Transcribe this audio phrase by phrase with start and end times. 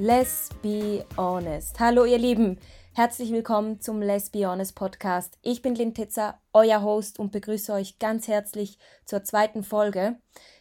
[0.00, 1.80] Let's be honest.
[1.80, 2.60] Hallo ihr Lieben,
[2.94, 5.36] herzlich willkommen zum Let's be honest Podcast.
[5.42, 10.14] Ich bin Lynn Titzer, euer Host und begrüße euch ganz herzlich zur zweiten Folge.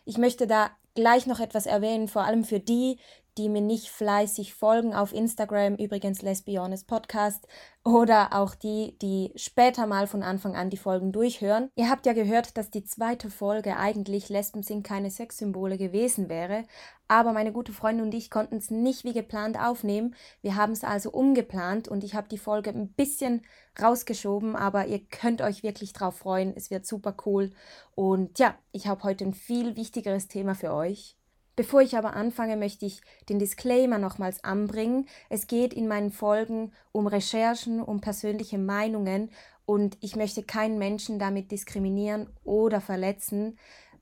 [0.05, 2.97] Ich möchte da gleich noch etwas erwähnen, vor allem für die,
[3.37, 7.47] die mir nicht fleißig folgen auf Instagram, übrigens Honest Podcast,
[7.83, 11.69] oder auch die, die später mal von Anfang an die Folgen durchhören.
[11.75, 16.65] Ihr habt ja gehört, dass die zweite Folge eigentlich Lesben sind keine Sexsymbole gewesen wäre,
[17.07, 20.15] aber meine gute Freundin und ich konnten es nicht wie geplant aufnehmen.
[20.41, 23.43] Wir haben es also umgeplant und ich habe die Folge ein bisschen
[23.81, 26.53] rausgeschoben, aber ihr könnt euch wirklich drauf freuen.
[26.55, 27.51] Es wird super cool.
[27.95, 31.16] Und ja, ich habe heute ein viel wichtigeres Thema für euch.
[31.57, 35.07] Bevor ich aber anfange, möchte ich den Disclaimer nochmals anbringen.
[35.27, 39.31] Es geht in meinen Folgen um Recherchen, um persönliche Meinungen
[39.65, 43.57] und ich möchte keinen Menschen damit diskriminieren oder verletzen.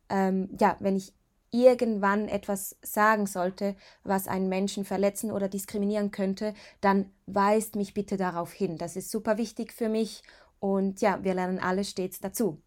[0.09, 1.13] Ähm, ja, wenn ich
[1.49, 8.17] irgendwann etwas sagen sollte, was einen Menschen verletzen oder diskriminieren könnte, dann weist mich bitte
[8.17, 8.77] darauf hin.
[8.77, 10.23] Das ist super wichtig für mich
[10.59, 12.61] und ja, wir lernen alle stets dazu.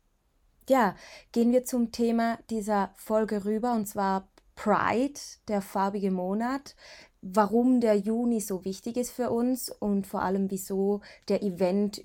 [0.67, 0.97] Ja,
[1.33, 4.27] gehen wir zum Thema dieser Folge rüber und zwar
[4.59, 6.75] Pride, der farbige Monat,
[7.23, 12.03] warum der Juni so wichtig ist für uns und vor allem wieso der Event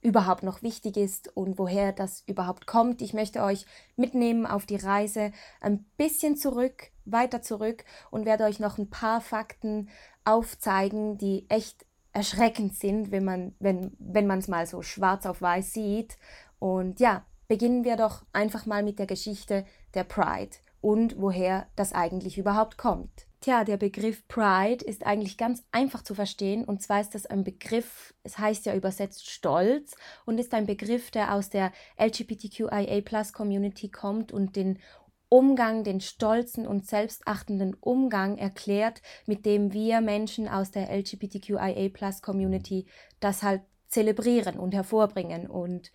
[0.00, 3.02] überhaupt noch wichtig ist und woher das überhaupt kommt.
[3.02, 8.60] Ich möchte euch mitnehmen auf die Reise ein bisschen zurück, weiter zurück und werde euch
[8.60, 9.88] noch ein paar Fakten
[10.22, 15.42] aufzeigen, die echt erschreckend sind, wenn man wenn wenn man es mal so schwarz auf
[15.42, 16.16] weiß sieht.
[16.60, 21.92] Und ja, beginnen wir doch einfach mal mit der Geschichte der Pride und woher das
[21.92, 23.26] eigentlich überhaupt kommt.
[23.40, 27.44] Tja, der Begriff Pride ist eigentlich ganz einfach zu verstehen und zwar ist das ein
[27.44, 29.94] Begriff, es heißt ja übersetzt Stolz
[30.26, 31.70] und ist ein Begriff, der aus der
[32.00, 33.00] LGBTQIA
[33.32, 34.80] Community kommt und den
[35.28, 41.90] Umgang, den stolzen und selbstachtenden Umgang erklärt, mit dem wir Menschen aus der LGBTQIA
[42.22, 42.86] Community
[43.20, 45.92] das halt zelebrieren und hervorbringen und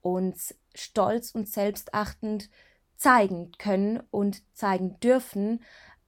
[0.00, 2.48] uns stolz und selbstachtend
[2.96, 5.62] zeigen können und zeigen dürfen,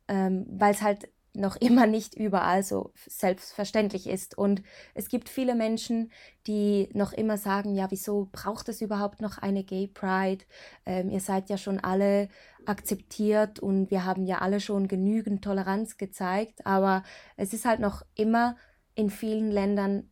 [0.08, 4.36] ähm, weil es halt noch immer nicht überall so selbstverständlich ist.
[4.36, 4.62] Und
[4.94, 6.10] es gibt viele Menschen,
[6.46, 10.44] die noch immer sagen, ja, wieso braucht es überhaupt noch eine Gay Pride?
[10.86, 12.28] Ähm, ihr seid ja schon alle
[12.66, 17.02] akzeptiert und wir haben ja alle schon genügend Toleranz gezeigt, aber
[17.36, 18.56] es ist halt noch immer
[18.94, 20.10] in vielen Ländern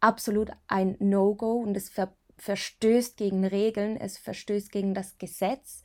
[0.00, 5.82] absolut ein No-Go und es ver verstößt gegen Regeln, es verstößt gegen das Gesetz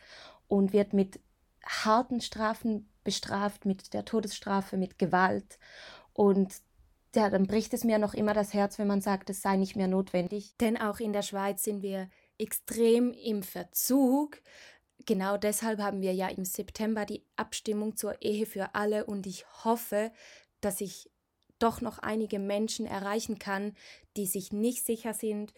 [0.47, 1.19] und wird mit
[1.65, 5.59] harten Strafen bestraft, mit der Todesstrafe, mit Gewalt.
[6.13, 6.53] Und
[7.15, 9.75] ja, dann bricht es mir noch immer das Herz, wenn man sagt, es sei nicht
[9.75, 10.55] mehr notwendig.
[10.59, 14.41] Denn auch in der Schweiz sind wir extrem im Verzug.
[15.05, 19.45] Genau deshalb haben wir ja im September die Abstimmung zur Ehe für alle und ich
[19.63, 20.11] hoffe,
[20.61, 21.09] dass ich
[21.59, 23.73] doch noch einige Menschen erreichen kann,
[24.17, 25.53] die sich nicht sicher sind,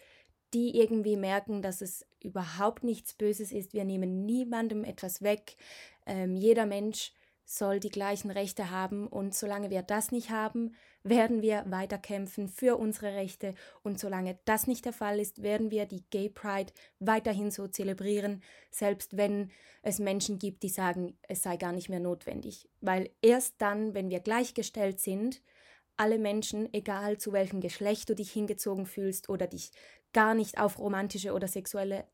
[0.54, 3.74] die irgendwie merken, dass es überhaupt nichts Böses ist.
[3.74, 5.56] Wir nehmen niemandem etwas weg.
[6.06, 7.12] Ähm, jeder Mensch
[7.44, 12.78] soll die gleichen Rechte haben und solange wir das nicht haben, werden wir weiterkämpfen für
[12.78, 17.50] unsere Rechte und solange das nicht der Fall ist, werden wir die Gay Pride weiterhin
[17.50, 19.50] so zelebrieren, selbst wenn
[19.82, 24.08] es Menschen gibt, die sagen, es sei gar nicht mehr notwendig, weil erst dann, wenn
[24.08, 25.42] wir gleichgestellt sind,
[25.96, 29.70] alle Menschen, egal zu welchem Geschlecht du dich hingezogen fühlst oder dich
[30.14, 32.06] gar nicht auf romantische oder sexuelle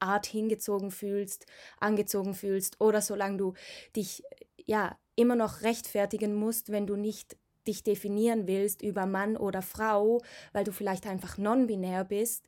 [0.00, 1.46] Art hingezogen fühlst,
[1.78, 3.54] angezogen fühlst oder solange du
[3.94, 4.24] dich
[4.66, 10.20] ja immer noch rechtfertigen musst, wenn du nicht dich definieren willst über Mann oder Frau,
[10.52, 12.46] weil du vielleicht einfach non-binär bist,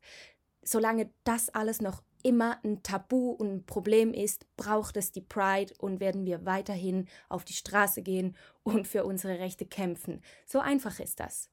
[0.62, 5.72] solange das alles noch immer ein Tabu und ein Problem ist, braucht es die Pride
[5.78, 10.20] und werden wir weiterhin auf die Straße gehen und für unsere Rechte kämpfen.
[10.44, 11.50] So einfach ist das.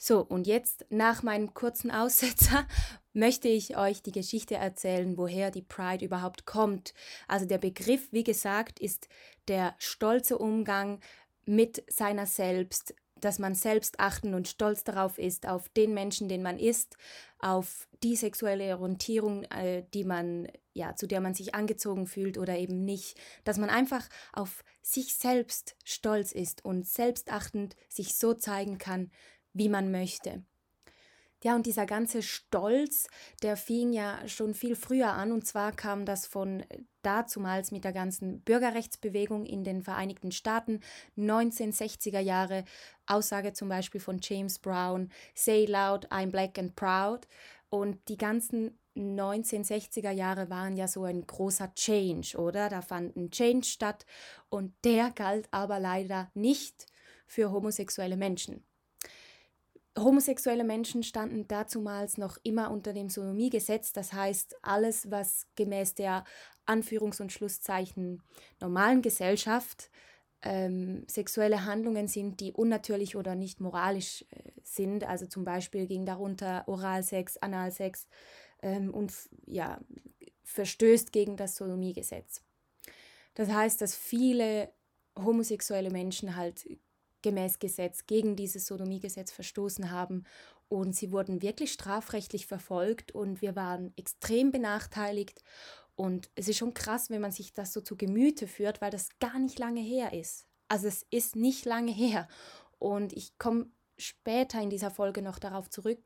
[0.00, 2.66] So, und jetzt nach meinem kurzen Aussetzer
[3.12, 6.94] möchte ich euch die Geschichte erzählen, woher die Pride überhaupt kommt.
[7.26, 9.08] Also der Begriff, wie gesagt, ist
[9.48, 11.00] der stolze Umgang
[11.44, 16.42] mit seiner selbst, dass man selbst achten und stolz darauf ist, auf den Menschen, den
[16.42, 16.96] man ist,
[17.40, 22.56] auf die sexuelle Orientierung, äh, die man, ja, zu der man sich angezogen fühlt oder
[22.56, 28.78] eben nicht, dass man einfach auf sich selbst stolz ist und selbstachtend sich so zeigen
[28.78, 29.10] kann,
[29.58, 30.42] wie man möchte.
[31.44, 33.06] Ja, und dieser ganze Stolz,
[33.42, 35.30] der fing ja schon viel früher an.
[35.30, 36.64] Und zwar kam das von
[37.02, 40.80] dazumals mit der ganzen Bürgerrechtsbewegung in den Vereinigten Staaten,
[41.16, 42.64] 1960er Jahre,
[43.06, 47.28] Aussage zum Beispiel von James Brown, Say loud, I'm black and proud.
[47.70, 52.68] Und die ganzen 1960er Jahre waren ja so ein großer Change, oder?
[52.68, 54.06] Da fand ein Change statt
[54.48, 56.86] und der galt aber leider nicht
[57.28, 58.64] für homosexuelle Menschen.
[60.02, 66.24] Homosexuelle Menschen standen dazumals noch immer unter dem Sodomiegesetz, das heißt alles, was gemäß der
[66.66, 68.22] Anführungs- und Schlusszeichen
[68.60, 69.90] normalen Gesellschaft
[70.42, 75.04] ähm, sexuelle Handlungen sind, die unnatürlich oder nicht moralisch äh, sind.
[75.04, 78.06] Also zum Beispiel ging darunter Oralsex, Analsex
[78.62, 79.12] ähm, und
[79.46, 79.80] ja,
[80.44, 82.42] verstößt gegen das Sodomiegesetz.
[83.34, 84.72] Das heißt, dass viele
[85.16, 86.66] homosexuelle Menschen halt
[87.28, 90.24] gemäß Gesetz gegen dieses Sodomiegesetz verstoßen haben
[90.68, 95.42] und sie wurden wirklich strafrechtlich verfolgt und wir waren extrem benachteiligt
[95.94, 99.10] und es ist schon krass, wenn man sich das so zu Gemüte führt, weil das
[99.18, 100.46] gar nicht lange her ist.
[100.68, 102.28] Also es ist nicht lange her
[102.78, 103.66] und ich komme
[103.98, 105.98] später in dieser Folge noch darauf zurück,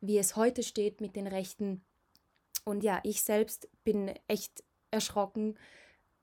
[0.00, 1.84] wie es heute steht mit den Rechten.
[2.64, 5.58] Und ja, ich selbst bin echt erschrocken,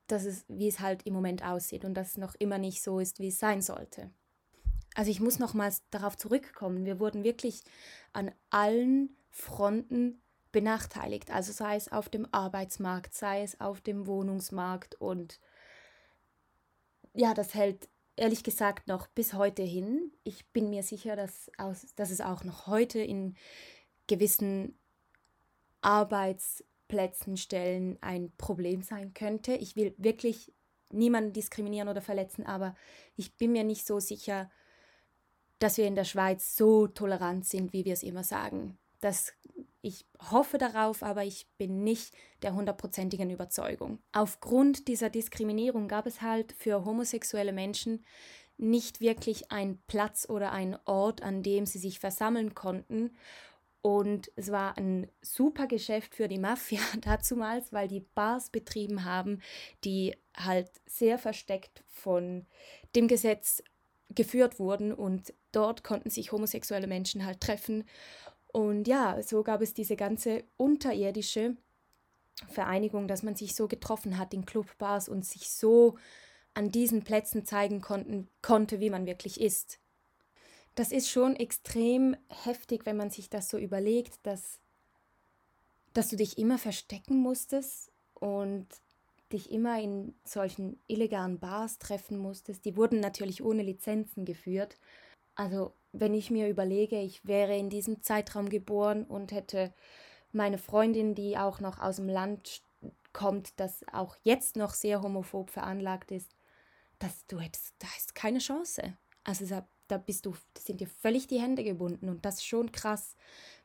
[0.08, 3.00] dass es, wie es halt im Moment aussieht und dass es noch immer nicht so
[3.00, 4.10] ist, wie es sein sollte.
[4.98, 6.84] Also ich muss nochmals darauf zurückkommen.
[6.84, 7.62] Wir wurden wirklich
[8.14, 11.30] an allen Fronten benachteiligt.
[11.30, 15.40] Also sei es auf dem Arbeitsmarkt, sei es auf dem Wohnungsmarkt und
[17.14, 20.12] ja, das hält ehrlich gesagt noch bis heute hin.
[20.24, 23.36] Ich bin mir sicher, dass, aus, dass es auch noch heute in
[24.08, 24.80] gewissen
[25.82, 29.54] Arbeitsplätzen, Stellen ein Problem sein könnte.
[29.54, 30.52] Ich will wirklich
[30.92, 32.74] niemanden diskriminieren oder verletzen, aber
[33.16, 34.50] ich bin mir nicht so sicher,
[35.60, 38.78] dass wir in der Schweiz so tolerant sind, wie wir es immer sagen.
[39.00, 39.34] Das,
[39.82, 44.00] ich hoffe darauf, aber ich bin nicht der hundertprozentigen Überzeugung.
[44.12, 48.04] Aufgrund dieser Diskriminierung gab es halt für homosexuelle Menschen
[48.58, 53.16] nicht wirklich einen Platz oder einen Ort, an dem sie sich versammeln konnten.
[53.82, 59.42] Und es war ein super Geschäft für die Mafia dazumals, weil die Bars betrieben haben,
[59.84, 62.46] die halt sehr versteckt von
[62.96, 63.64] dem Gesetz
[64.10, 67.84] geführt wurden und dort konnten sich homosexuelle Menschen halt treffen.
[68.48, 71.58] Und ja, so gab es diese ganze unterirdische
[72.48, 75.98] Vereinigung, dass man sich so getroffen hat in Clubbars und sich so
[76.54, 79.80] an diesen Plätzen zeigen konnten, konnte, wie man wirklich ist.
[80.76, 84.60] Das ist schon extrem heftig, wenn man sich das so überlegt, dass,
[85.94, 88.68] dass du dich immer verstecken musstest und
[89.32, 92.64] dich immer in solchen illegalen Bars treffen musstest.
[92.66, 94.78] Die wurden natürlich ohne Lizenzen geführt.
[95.38, 99.72] Also wenn ich mir überlege, ich wäre in diesem Zeitraum geboren und hätte
[100.32, 102.62] meine Freundin, die auch noch aus dem Land
[103.14, 106.36] kommt, das auch jetzt noch sehr homophob veranlagt ist,
[107.00, 108.98] dass du hättest, da ist keine Chance.
[109.24, 112.72] Also da, da bist du, sind dir völlig die Hände gebunden und das ist schon
[112.72, 113.16] krass,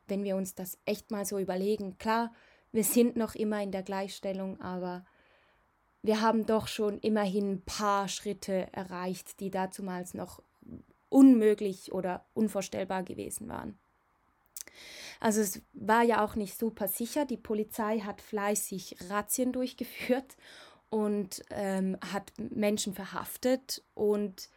[0.07, 1.97] wenn wir uns das echt mal so überlegen.
[1.97, 2.33] Klar,
[2.71, 5.05] wir sind noch immer in der Gleichstellung, aber
[6.03, 10.43] wir haben doch schon immerhin ein paar Schritte erreicht, die dazumals noch
[11.13, 13.77] unmöglich oder unvorstellbar gewesen waren.
[15.19, 17.25] Also es war ja auch nicht super sicher.
[17.25, 20.35] Die Polizei hat fleißig Razzien durchgeführt
[20.89, 24.49] und ähm, hat Menschen verhaftet und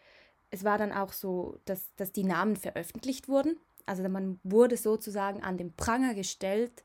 [0.50, 3.56] es war dann auch so, dass, dass die Namen veröffentlicht wurden.
[3.84, 6.84] Also man wurde sozusagen an den Pranger gestellt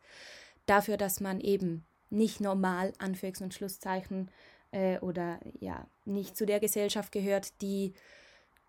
[0.66, 4.30] dafür, dass man eben nicht normal, Anführungs- und Schlusszeichen,
[4.72, 7.94] äh, oder ja, nicht zu der Gesellschaft gehört, die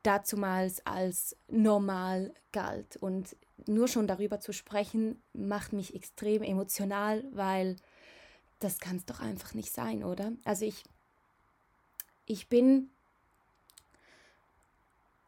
[0.02, 2.96] dazumals als normal galt.
[2.96, 7.76] Und nur schon darüber zu sprechen, macht mich extrem emotional, weil
[8.58, 10.32] das kann es doch einfach nicht sein, oder?
[10.44, 10.84] Also ich,
[12.26, 12.90] ich bin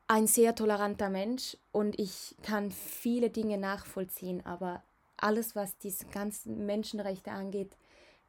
[0.07, 4.83] ein sehr toleranter Mensch und ich kann viele Dinge nachvollziehen, aber
[5.17, 7.77] alles, was diese ganzen Menschenrechte angeht,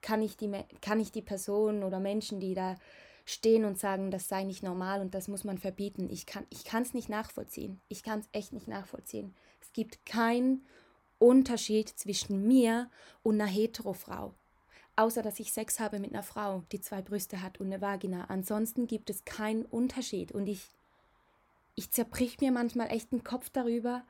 [0.02, 2.76] kann ich die, kann ich die Personen oder Menschen, die da
[3.26, 6.10] stehen und sagen, das sei nicht normal und das muss man verbieten.
[6.10, 6.46] Ich kann
[6.84, 7.82] es nicht nachvollziehen.
[7.88, 9.36] Ich kann es echt nicht nachvollziehen.
[9.62, 10.64] Es gibt keinen
[11.18, 12.90] Unterschied zwischen mir
[13.24, 14.34] und einer Heterofrau.
[14.96, 18.26] Außer dass ich Sex habe mit einer Frau, die zwei Brüste hat und eine Vagina.
[18.26, 20.32] Ansonsten gibt es keinen Unterschied.
[20.32, 20.70] Und ich,
[21.74, 24.06] ich zerbrich mir manchmal echt den Kopf darüber,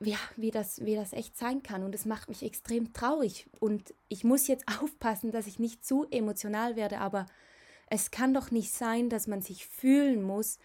[0.00, 1.82] ja, wie das, wie das echt sein kann.
[1.82, 3.46] Und es macht mich extrem traurig.
[3.58, 7.26] Und ich muss jetzt aufpassen, dass ich nicht zu emotional werde, aber
[7.90, 10.58] es kann doch nicht sein, dass man sich fühlen muss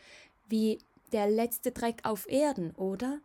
[0.49, 0.79] wie
[1.11, 3.19] der letzte Dreck auf Erden, oder?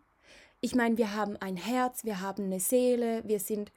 [0.60, 3.72] Ich meine, wir haben ein Herz, wir haben eine Seele, wir sind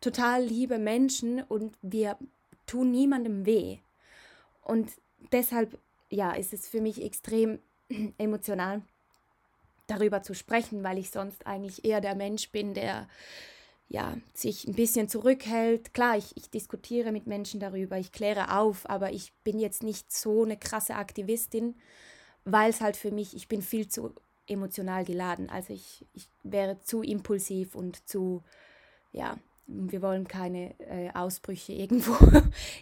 [0.00, 2.18] total liebe Menschen und wir
[2.66, 3.78] tun niemandem weh.
[4.62, 4.90] Und
[5.32, 5.78] deshalb,
[6.10, 7.58] ja, ist es für mich extrem
[8.18, 8.82] emotional
[9.86, 13.08] darüber zu sprechen, weil ich sonst eigentlich eher der Mensch bin, der
[13.88, 15.94] ja, sich ein bisschen zurückhält.
[15.94, 20.12] Klar, ich, ich diskutiere mit Menschen darüber, ich kläre auf, aber ich bin jetzt nicht
[20.12, 21.76] so eine krasse Aktivistin.
[22.44, 24.14] weil es halt für mich, ich bin viel zu
[24.46, 25.48] emotional geladen.
[25.50, 28.42] Also ich, ich wäre zu impulsiv und zu,
[29.12, 32.16] ja, wir wollen keine äh, Ausbrüche irgendwo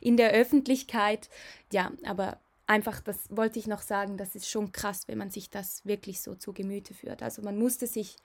[0.00, 1.28] in der Öffentlichkeit.
[1.72, 2.38] Ja, aber
[2.72, 6.22] einfach, das wollte ich noch sagen, das ist schon krass, wenn man sich das wirklich
[6.22, 7.22] so zu Gemüte führt.
[7.22, 8.16] Also man musste sich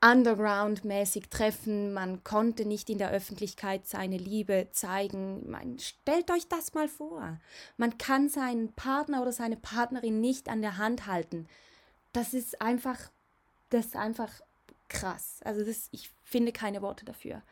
[0.00, 5.48] underground-mäßig treffen, man konnte nicht in der Öffentlichkeit seine Liebe zeigen.
[5.48, 7.38] Man, stellt euch das mal vor.
[7.76, 11.46] Man kann seinen Partner oder seine Partnerin nicht an der Hand halten.
[12.14, 12.98] Das ist einfach,
[13.68, 14.40] das ist einfach
[14.88, 15.40] krass.
[15.44, 17.42] Also das, ich finde keine Worte dafür.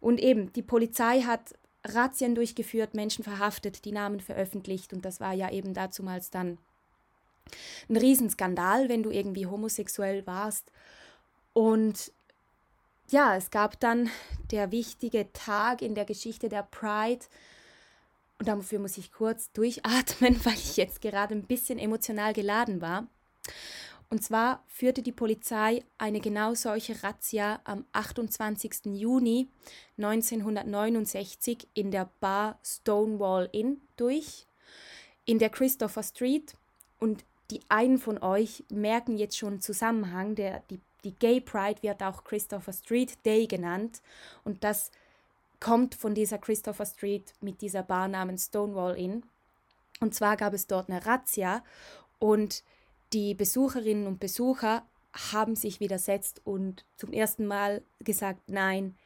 [0.00, 5.32] Und eben, die Polizei hat Razzien durchgeführt, Menschen verhaftet, die Namen veröffentlicht und das war
[5.32, 6.58] ja eben dazumals dann
[7.88, 10.70] ein Riesenskandal, wenn du irgendwie homosexuell warst
[11.52, 12.12] und
[13.12, 14.10] ja, es gab dann
[14.50, 17.24] der wichtige Tag in der Geschichte der Pride.
[18.38, 23.06] Und dafür muss ich kurz durchatmen, weil ich jetzt gerade ein bisschen emotional geladen war.
[24.12, 28.84] Und zwar führte die Polizei eine genau solche Razzia am 28.
[28.92, 29.48] Juni
[29.96, 34.46] 1969 in der Bar Stonewall Inn durch,
[35.24, 36.52] in der Christopher Street.
[37.00, 40.34] Und die einen von euch merken jetzt schon Zusammenhang.
[40.34, 44.02] Der, die die Gay Pride wird auch Christopher Street Day genannt
[44.44, 44.90] und das
[45.58, 49.22] kommt von dieser Christopher Street mit dieser Bar namens Stonewall Inn.
[50.00, 51.64] Und zwar gab es dort eine Razzia
[52.18, 52.62] und
[53.12, 58.96] die Besucherinnen und Besucher haben sich widersetzt und zum ersten Mal gesagt, nein,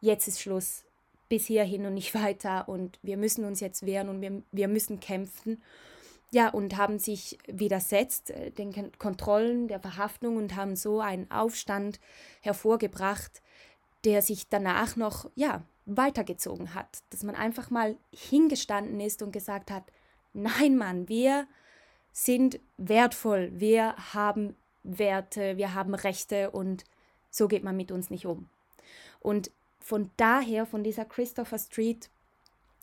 [0.00, 0.84] jetzt ist Schluss,
[1.28, 5.00] bis hierhin und nicht weiter und wir müssen uns jetzt wehren und wir, wir müssen
[5.00, 5.62] kämpfen.
[6.30, 12.00] Ja, und haben sich widersetzt äh, den Kontrollen der Verhaftung und haben so einen Aufstand
[12.40, 13.40] hervorgebracht,
[14.04, 17.04] der sich danach noch, ja, weitergezogen hat.
[17.10, 19.84] Dass man einfach mal hingestanden ist und gesagt hat,
[20.32, 21.46] nein, Mann, wir
[22.14, 26.84] sind wertvoll, wir haben Werte, wir haben Rechte und
[27.30, 28.48] so geht man mit uns nicht um.
[29.20, 32.08] Und von daher, von dieser Christopher Street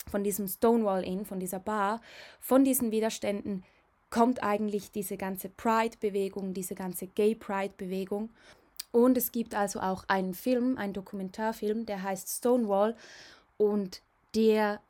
[0.09, 2.01] von diesem Stonewall Inn, von dieser Bar,
[2.39, 3.63] von diesen Widerständen
[4.09, 8.29] kommt eigentlich diese ganze Pride-Bewegung, diese ganze Gay Pride-Bewegung.
[8.91, 12.95] Und es gibt also auch einen Film, einen Dokumentarfilm, der heißt Stonewall
[13.57, 14.01] und
[14.35, 14.81] der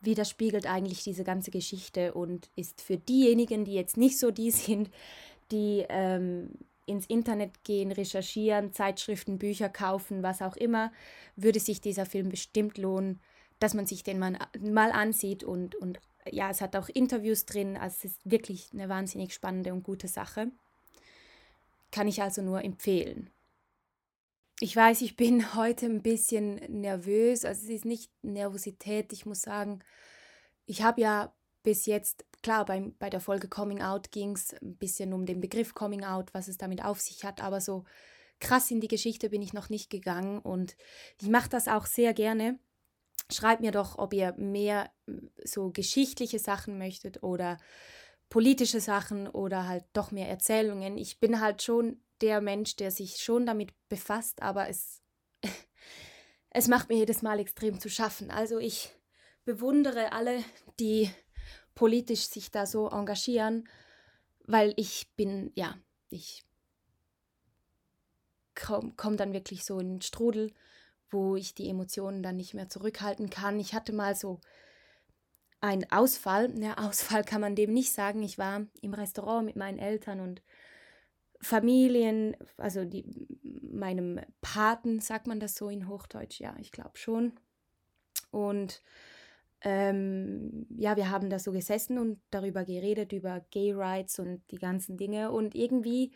[0.00, 4.90] widerspiegelt eigentlich diese ganze Geschichte und ist für diejenigen, die jetzt nicht so die sind,
[5.50, 6.50] die ähm,
[6.86, 10.92] ins Internet gehen, recherchieren, Zeitschriften, Bücher kaufen, was auch immer,
[11.36, 13.20] würde sich dieser Film bestimmt lohnen
[13.58, 16.00] dass man sich den mal, mal ansieht und, und
[16.30, 20.08] ja, es hat auch Interviews drin, also es ist wirklich eine wahnsinnig spannende und gute
[20.08, 20.50] Sache.
[21.90, 23.30] Kann ich also nur empfehlen.
[24.60, 29.42] Ich weiß, ich bin heute ein bisschen nervös, also es ist nicht Nervosität, ich muss
[29.42, 29.80] sagen,
[30.66, 34.76] ich habe ja bis jetzt, klar, bei, bei der Folge Coming Out ging es ein
[34.76, 37.84] bisschen um den Begriff Coming Out, was es damit auf sich hat, aber so
[38.40, 40.38] krass in die Geschichte bin ich noch nicht gegangen.
[40.38, 40.76] Und
[41.20, 42.58] ich mache das auch sehr gerne.
[43.30, 44.90] Schreibt mir doch, ob ihr mehr
[45.44, 47.58] so geschichtliche Sachen möchtet oder
[48.30, 50.96] politische Sachen oder halt doch mehr Erzählungen.
[50.96, 55.02] Ich bin halt schon der Mensch, der sich schon damit befasst, aber es,
[56.50, 58.30] es macht mir jedes Mal extrem zu schaffen.
[58.30, 58.90] Also ich
[59.44, 60.44] bewundere alle,
[60.80, 61.10] die
[61.74, 63.68] politisch sich da so engagieren,
[64.46, 65.76] weil ich bin, ja,
[66.10, 66.44] ich
[68.54, 70.52] komme komm dann wirklich so in den Strudel
[71.10, 73.58] wo ich die Emotionen dann nicht mehr zurückhalten kann.
[73.60, 74.40] Ich hatte mal so
[75.60, 76.52] einen Ausfall.
[76.60, 78.22] Ja, Ausfall kann man dem nicht sagen.
[78.22, 80.42] Ich war im Restaurant mit meinen Eltern und
[81.40, 83.04] Familien, also die,
[83.72, 86.40] meinem Paten, sagt man das so in Hochdeutsch?
[86.40, 87.32] Ja, ich glaube schon.
[88.30, 88.82] Und
[89.60, 94.58] ähm, ja, wir haben da so gesessen und darüber geredet, über Gay Rights und die
[94.58, 95.32] ganzen Dinge.
[95.32, 96.12] Und irgendwie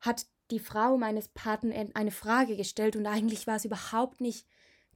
[0.00, 4.46] hat die Frau meines Paten eine Frage gestellt und eigentlich war es überhaupt nicht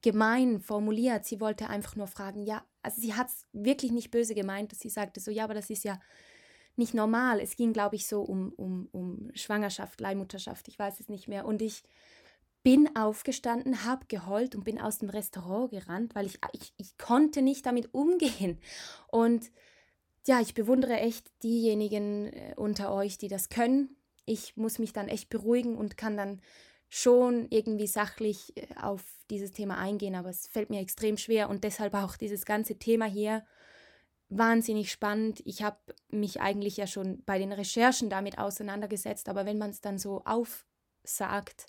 [0.03, 1.25] gemein formuliert.
[1.25, 4.81] Sie wollte einfach nur fragen, ja, also sie hat es wirklich nicht böse gemeint, dass
[4.81, 5.99] sie sagte so, ja, aber das ist ja
[6.81, 7.39] nicht normal.
[7.39, 11.45] Es ging, glaube ich, so um, um, um Schwangerschaft, Leihmutterschaft, ich weiß es nicht mehr.
[11.47, 11.85] Und ich
[12.63, 17.43] bin aufgestanden, habe geheult und bin aus dem Restaurant gerannt, weil ich, ich, ich konnte
[17.43, 18.59] nicht damit umgehen.
[19.09, 19.51] Und
[20.27, 23.97] ja, ich bewundere echt diejenigen äh, unter euch, die das können,
[24.27, 26.41] ich muss mich dann echt beruhigen und kann dann
[26.89, 31.65] schon irgendwie sachlich äh, auf dieses Thema eingehen, aber es fällt mir extrem schwer und
[31.65, 33.45] deshalb auch dieses ganze Thema hier
[34.31, 35.43] wahnsinnig spannend.
[35.45, 39.81] Ich habe mich eigentlich ja schon bei den Recherchen damit auseinandergesetzt, aber wenn man es
[39.81, 41.67] dann so aufsagt,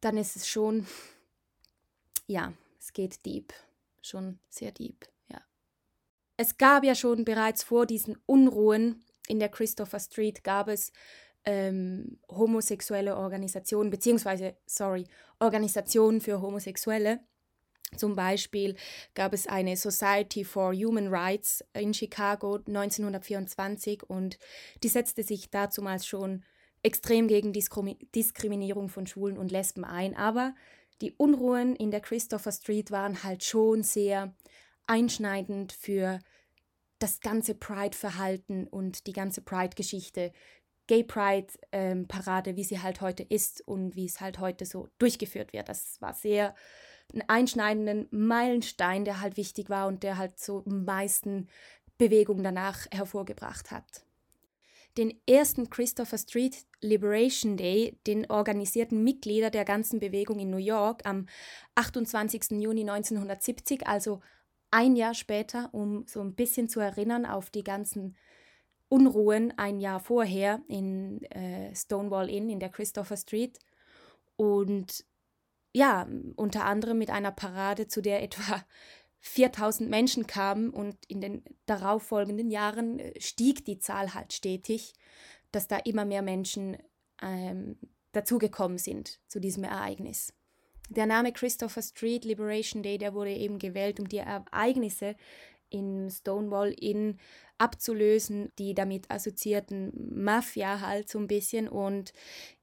[0.00, 0.86] dann ist es schon,
[2.26, 3.52] ja, es geht deep,
[4.02, 5.40] schon sehr deep, ja.
[6.36, 10.92] Es gab ja schon bereits vor diesen Unruhen in der Christopher Street gab es
[11.44, 15.06] ähm, homosexuelle Organisationen, beziehungsweise, sorry,
[15.38, 17.20] Organisationen für Homosexuelle.
[17.96, 18.76] Zum Beispiel
[19.14, 24.38] gab es eine Society for Human Rights in Chicago 1924 und
[24.82, 26.44] die setzte sich dazumals schon
[26.82, 30.14] extrem gegen Diskriminierung von Schwulen und Lesben ein.
[30.16, 30.54] Aber
[31.00, 34.34] die Unruhen in der Christopher Street waren halt schon sehr
[34.86, 36.18] einschneidend für
[36.98, 40.32] das ganze Pride-Verhalten und die ganze Pride-Geschichte.
[40.86, 45.52] Gay Pride-Parade, ähm, wie sie halt heute ist und wie es halt heute so durchgeführt
[45.52, 45.68] wird.
[45.68, 46.54] Das war sehr
[47.12, 51.48] ein einschneidenden Meilenstein, der halt wichtig war und der halt so meisten
[51.98, 54.04] Bewegung danach hervorgebracht hat.
[54.96, 61.02] Den ersten Christopher Street Liberation Day, den organisierten Mitglieder der ganzen Bewegung in New York
[61.04, 61.26] am
[61.74, 62.52] 28.
[62.52, 64.20] Juni 1970, also
[64.70, 68.16] ein Jahr später, um so ein bisschen zu erinnern auf die ganzen
[68.88, 73.58] Unruhen ein Jahr vorher in äh, Stonewall Inn in der Christopher Street.
[74.36, 75.04] Und
[75.74, 78.64] ja, unter anderem mit einer Parade, zu der etwa
[79.20, 84.94] 4000 Menschen kamen und in den darauffolgenden Jahren äh, stieg die Zahl halt stetig,
[85.50, 86.76] dass da immer mehr Menschen
[87.22, 87.76] ähm,
[88.12, 90.32] dazugekommen sind zu diesem Ereignis.
[90.90, 95.16] Der Name Christopher Street Liberation Day, der wurde eben gewählt, um die Ereignisse
[95.70, 97.18] in Stonewall Inn
[97.58, 99.92] abzulösen, die damit assoziierten
[100.24, 101.68] Mafia halt so ein bisschen.
[101.68, 102.12] Und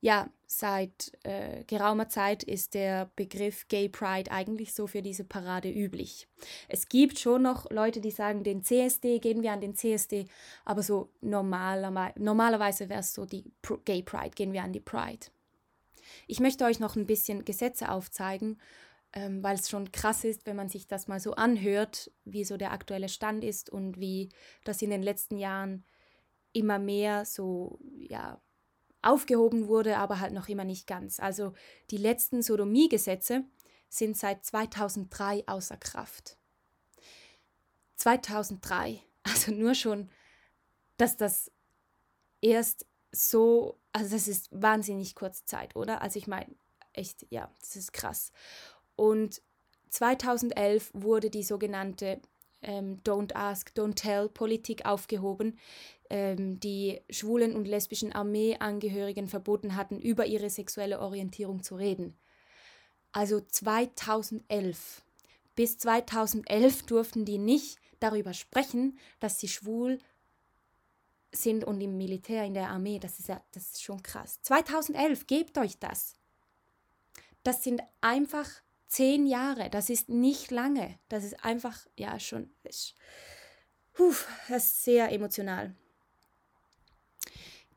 [0.01, 5.70] ja, seit äh, geraumer Zeit ist der Begriff Gay Pride eigentlich so für diese Parade
[5.70, 6.27] üblich.
[6.67, 10.25] Es gibt schon noch Leute, die sagen, den CSD, gehen wir an den CSD,
[10.65, 13.46] aber so normalerweise, normalerweise wäre es so die
[13.86, 15.27] Gay Pride, gehen wir an die Pride.
[16.27, 18.58] Ich möchte euch noch ein bisschen Gesetze aufzeigen
[19.13, 22.57] ähm, weil es schon krass ist, wenn man sich das mal so anhört, wie so
[22.57, 24.29] der aktuelle Stand ist und wie
[24.63, 25.83] das in den letzten Jahren
[26.53, 28.41] immer mehr so, ja,
[29.01, 31.19] aufgehoben wurde, aber halt noch immer nicht ganz.
[31.19, 31.53] Also
[31.89, 33.43] die letzten Sodomie-Gesetze
[33.89, 36.37] sind seit 2003 außer Kraft.
[37.95, 40.09] 2003, also nur schon,
[40.97, 41.51] dass das
[42.41, 46.01] erst so, also das ist wahnsinnig kurze Zeit, oder?
[46.01, 46.55] Also ich meine,
[46.93, 48.31] echt, ja, das ist krass.
[48.95, 49.41] Und
[49.89, 52.21] 2011 wurde die sogenannte
[52.61, 55.57] ähm, Don't Ask, Don't Tell Politik aufgehoben,
[56.09, 62.17] ähm, die schwulen und lesbischen Armeeangehörigen verboten hatten, über ihre sexuelle Orientierung zu reden.
[63.11, 65.03] Also 2011.
[65.55, 69.99] Bis 2011 durften die nicht darüber sprechen, dass sie schwul
[71.33, 72.99] sind und im Militär, in der Armee.
[72.99, 74.39] Das ist ja, das ist schon krass.
[74.43, 76.15] 2011, gebt euch das.
[77.43, 78.49] Das sind einfach
[78.91, 80.99] Zehn Jahre, das ist nicht lange.
[81.07, 82.93] Das ist einfach, ja, schon, ist,
[83.93, 84.13] puh,
[84.49, 85.73] das ist sehr emotional.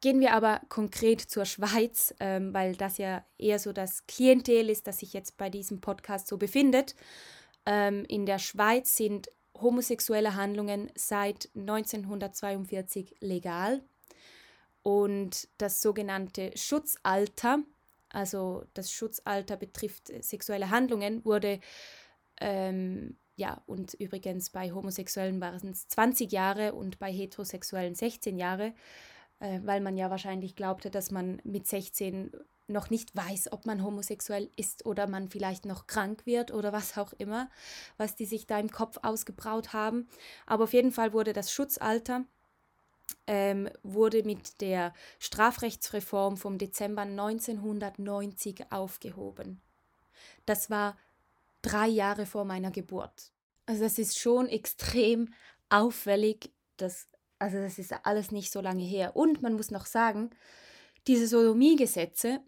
[0.00, 4.88] Gehen wir aber konkret zur Schweiz, ähm, weil das ja eher so das Klientel ist,
[4.88, 6.96] das sich jetzt bei diesem Podcast so befindet.
[7.64, 13.84] Ähm, in der Schweiz sind homosexuelle Handlungen seit 1942 legal
[14.82, 17.60] und das sogenannte Schutzalter
[18.14, 21.60] also das Schutzalter betrifft äh, sexuelle Handlungen, wurde
[22.40, 28.74] ähm, ja, und übrigens bei Homosexuellen waren es 20 Jahre und bei Heterosexuellen 16 Jahre,
[29.40, 32.30] äh, weil man ja wahrscheinlich glaubte, dass man mit 16
[32.66, 36.96] noch nicht weiß, ob man homosexuell ist oder man vielleicht noch krank wird oder was
[36.96, 37.50] auch immer,
[37.98, 40.08] was die sich da im Kopf ausgebraut haben.
[40.46, 42.24] Aber auf jeden Fall wurde das Schutzalter
[43.26, 49.60] ähm, wurde mit der Strafrechtsreform vom Dezember 1990 aufgehoben.
[50.46, 50.96] Das war
[51.62, 53.32] drei Jahre vor meiner Geburt.
[53.66, 55.32] Also das ist schon extrem
[55.70, 57.08] auffällig, dass,
[57.38, 59.16] also das ist alles nicht so lange her.
[59.16, 60.30] Und man muss noch sagen,
[61.06, 62.40] diese Sodomie-Gesetze,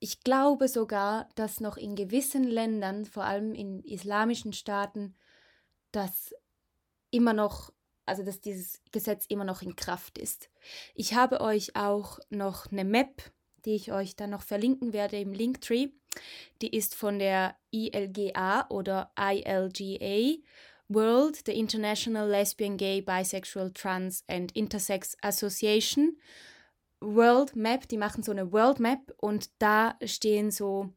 [0.00, 5.14] ich glaube sogar, dass noch in gewissen Ländern, vor allem in islamischen Staaten,
[5.92, 6.34] das
[7.10, 7.72] immer noch
[8.06, 10.48] also dass dieses Gesetz immer noch in Kraft ist.
[10.94, 13.22] Ich habe euch auch noch eine Map,
[13.64, 15.88] die ich euch dann noch verlinken werde im Linktree.
[16.62, 20.38] Die ist von der ILGA oder ILGA,
[20.88, 26.18] World, the International Lesbian, Gay, Bisexual, Trans and Intersex Association.
[27.00, 30.90] World Map, die machen so eine World Map und da stehen so,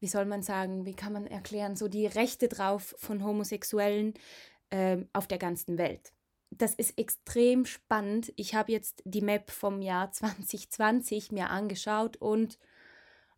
[0.00, 4.14] wie soll man sagen, wie kann man erklären, so die Rechte drauf von Homosexuellen
[4.70, 6.13] ähm, auf der ganzen Welt
[6.58, 8.32] das ist extrem spannend.
[8.36, 12.58] Ich habe jetzt die Map vom Jahr 2020 mir angeschaut und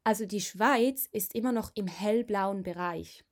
[0.05, 3.25] also die Schweiz ist immer noch im hellblauen Bereich.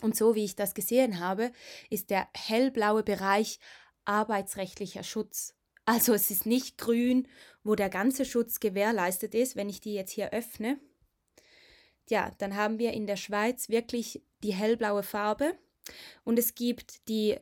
[0.00, 1.52] Und so wie ich das gesehen habe,
[1.90, 3.60] ist der hellblaue Bereich
[4.04, 5.54] arbeitsrechtlicher Schutz.
[5.84, 7.28] Also es ist nicht grün,
[7.62, 9.54] wo der ganze Schutz gewährleistet ist.
[9.54, 10.80] Wenn ich die jetzt hier öffne,
[12.08, 15.56] ja, dann haben wir in der Schweiz wirklich die hellblaue Farbe
[16.24, 17.36] und es gibt die,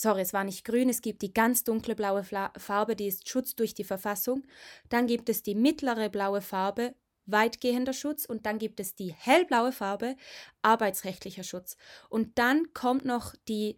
[0.00, 3.54] sorry, es war nicht grün, es gibt die ganz dunkle blaue Farbe, die ist Schutz
[3.54, 4.44] durch die Verfassung.
[4.88, 6.94] Dann gibt es die mittlere blaue Farbe,
[7.26, 10.16] weitgehender Schutz und dann gibt es die hellblaue Farbe,
[10.62, 11.76] arbeitsrechtlicher Schutz.
[12.08, 13.76] Und dann kommt noch die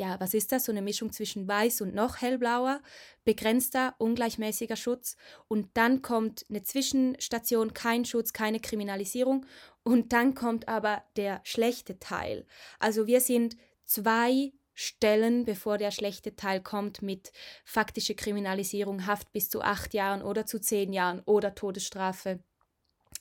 [0.00, 0.64] ja, was ist das?
[0.64, 2.80] So eine Mischung zwischen weiß und noch hellblauer,
[3.24, 5.16] begrenzter, ungleichmäßiger Schutz.
[5.48, 9.44] Und dann kommt eine Zwischenstation, kein Schutz, keine Kriminalisierung.
[9.82, 12.46] Und dann kommt aber der schlechte Teil.
[12.78, 17.32] Also wir sind zwei Stellen, bevor der schlechte Teil kommt mit
[17.64, 22.38] faktischer Kriminalisierung, Haft bis zu acht Jahren oder zu zehn Jahren oder Todesstrafe.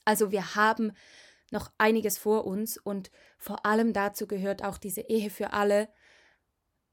[0.06, 0.92] Also wir haben
[1.50, 5.90] noch einiges vor uns und vor allem dazu gehört auch diese Ehe für alle,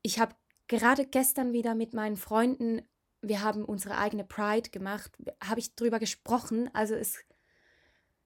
[0.00, 0.34] ich habe
[0.66, 2.80] gerade gestern wieder mit meinen Freunden,
[3.20, 6.70] wir haben unsere eigene Pride gemacht, habe ich darüber gesprochen.
[6.72, 7.18] Also es,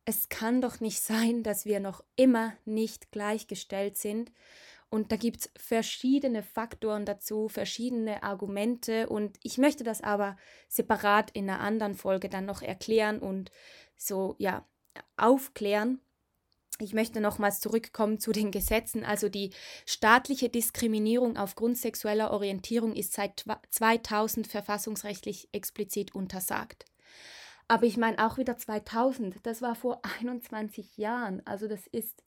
[0.04, 4.30] es kann doch nicht sein, dass wir noch immer nicht gleichgestellt sind.
[4.90, 9.08] Und da gibt es verschiedene Faktoren dazu, verschiedene Argumente.
[9.08, 10.36] Und ich möchte das aber
[10.68, 13.50] separat in einer anderen Folge dann noch erklären und
[13.96, 14.66] so, ja,
[15.16, 16.00] aufklären.
[16.80, 19.04] Ich möchte nochmals zurückkommen zu den Gesetzen.
[19.04, 19.50] Also die
[19.84, 26.86] staatliche Diskriminierung aufgrund sexueller Orientierung ist seit 2000 verfassungsrechtlich explizit untersagt.
[27.66, 31.44] Aber ich meine auch wieder 2000, das war vor 21 Jahren.
[31.46, 32.22] Also das ist,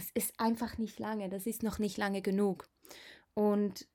[0.00, 2.68] das ist einfach nicht lange, das ist noch nicht lange genug.
[3.34, 3.86] Und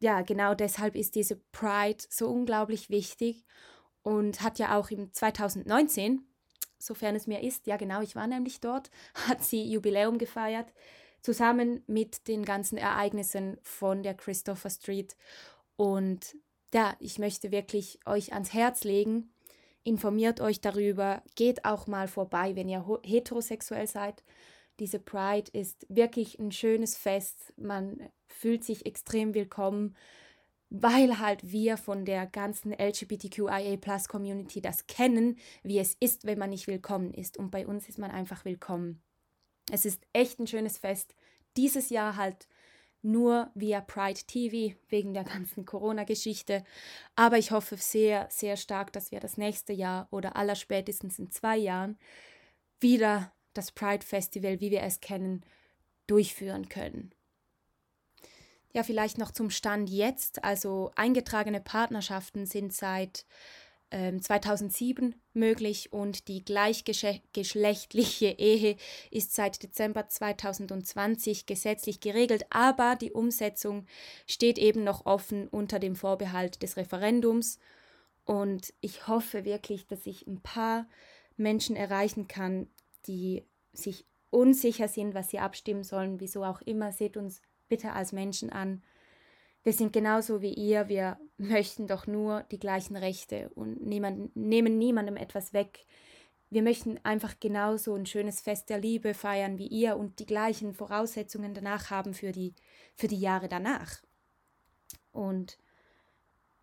[0.00, 3.44] ja, genau deshalb ist diese Pride so unglaublich wichtig
[4.02, 6.26] und hat ja auch im 2019
[6.78, 8.90] sofern es mir ist, ja genau, ich war nämlich dort,
[9.28, 10.72] hat sie Jubiläum gefeiert,
[11.20, 15.16] zusammen mit den ganzen Ereignissen von der Christopher Street.
[15.76, 16.36] Und
[16.72, 19.32] ja, ich möchte wirklich euch ans Herz legen,
[19.82, 24.22] informiert euch darüber, geht auch mal vorbei, wenn ihr heterosexuell seid.
[24.78, 29.96] Diese Pride ist wirklich ein schönes Fest, man fühlt sich extrem willkommen
[30.70, 36.66] weil halt wir von der ganzen LGBTQIA-Plus-Community das kennen, wie es ist, wenn man nicht
[36.66, 37.36] willkommen ist.
[37.36, 39.02] Und bei uns ist man einfach willkommen.
[39.70, 41.14] Es ist echt ein schönes Fest.
[41.56, 42.48] Dieses Jahr halt
[43.02, 46.64] nur via Pride TV wegen der ganzen Corona-Geschichte.
[47.14, 51.56] Aber ich hoffe sehr, sehr stark, dass wir das nächste Jahr oder allerspätestens in zwei
[51.56, 51.98] Jahren
[52.80, 55.44] wieder das Pride Festival, wie wir es kennen,
[56.06, 57.12] durchführen können.
[58.72, 60.44] Ja, vielleicht noch zum Stand jetzt.
[60.44, 63.24] Also eingetragene Partnerschaften sind seit
[63.90, 68.76] ähm, 2007 möglich und die gleichgeschlechtliche Ehe
[69.10, 73.86] ist seit Dezember 2020 gesetzlich geregelt, aber die Umsetzung
[74.26, 77.58] steht eben noch offen unter dem Vorbehalt des Referendums.
[78.24, 80.86] Und ich hoffe wirklich, dass ich ein paar
[81.36, 82.68] Menschen erreichen kann,
[83.06, 86.92] die sich unsicher sind, was sie abstimmen sollen, wieso auch immer.
[86.92, 88.82] Seht uns bitte als Menschen an.
[89.62, 94.78] Wir sind genauso wie ihr, wir möchten doch nur die gleichen Rechte und niemand, nehmen
[94.78, 95.86] niemandem etwas weg.
[96.50, 100.72] Wir möchten einfach genauso ein schönes Fest der Liebe feiern wie ihr und die gleichen
[100.72, 102.54] Voraussetzungen danach haben für die,
[102.94, 104.02] für die Jahre danach.
[105.10, 105.58] Und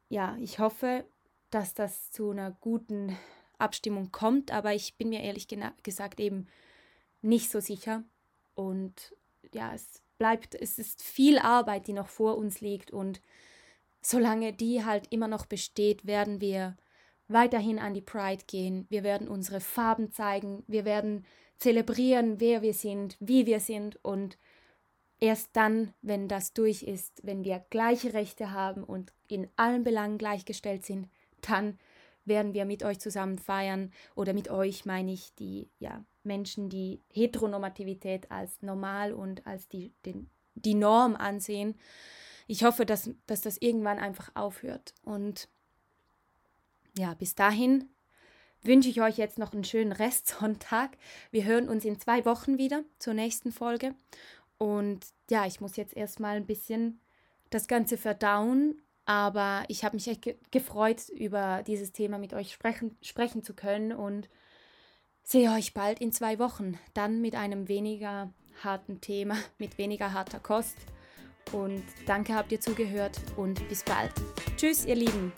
[0.08, 1.04] ja, ich hoffe,
[1.50, 3.18] dass das zu einer guten
[3.58, 5.48] Abstimmung kommt, aber ich bin mir ehrlich
[5.84, 6.48] gesagt eben
[7.22, 8.04] nicht so sicher.
[8.56, 9.16] Und
[9.54, 13.22] ja, es bleibt, es ist viel Arbeit, die noch vor uns liegt und
[14.02, 16.78] solange die halt immer noch besteht, werden wir
[17.28, 18.86] weiterhin an die Pride gehen.
[18.90, 21.26] Wir werden unsere Farben zeigen, wir werden
[21.58, 24.38] zelebrieren, wer wir sind, wie wir sind und
[25.20, 30.18] erst dann, wenn das durch ist, wenn wir gleiche Rechte haben und in allen Belangen
[30.18, 31.08] gleichgestellt sind,
[31.42, 31.80] dann
[32.26, 37.02] werden wir mit euch zusammen feiern oder mit euch meine ich die ja Menschen, die
[37.10, 41.76] Heteronormativität als normal und als die, den, die Norm ansehen.
[42.48, 44.94] Ich hoffe, dass, dass das irgendwann einfach aufhört.
[45.04, 45.50] Und
[46.98, 47.90] ja, bis dahin
[48.62, 50.98] wünsche ich euch jetzt noch einen schönen Restsonntag.
[51.32, 53.96] Wir hören uns in zwei Wochen wieder zur nächsten Folge.
[54.58, 57.02] Und ja, ich muss jetzt erstmal ein bisschen
[57.50, 58.82] das Ganze verdauen.
[59.06, 63.54] Aber ich habe mich echt ge gefreut, über dieses Thema mit euch sprechen, sprechen zu
[63.54, 64.30] können und
[65.24, 70.40] sehe euch bald in zwei Wochen, dann mit einem weniger harten Thema, mit weniger harter
[70.40, 70.78] Kost.
[71.52, 74.14] Und danke habt ihr zugehört und bis bald.
[74.56, 75.34] Tschüss, ihr Lieben.